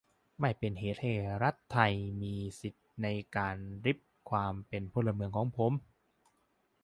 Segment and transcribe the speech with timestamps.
[0.39, 1.13] ไม่เป็นเหตุให้
[1.43, 3.07] รัฐไทยมีสิทธิใน
[3.37, 3.55] การ
[3.85, 5.71] ริบความเป็นพลเมืองของผม